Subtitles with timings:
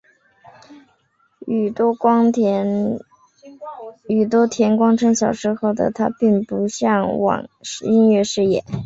[1.45, 1.85] 宇多
[4.47, 7.47] 田光称小时候的她并不向往
[7.83, 8.65] 音乐事业。